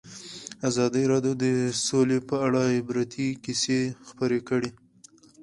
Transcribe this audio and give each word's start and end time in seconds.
ازادي 0.69 1.03
راډیو 1.11 1.33
د 1.43 1.45
سوله 1.85 2.17
په 2.29 2.35
اړه 2.45 2.61
د 2.67 2.73
عبرت 2.77 3.13
کیسې 3.43 3.79
خبر 4.07 4.31
کړي. 4.49 4.69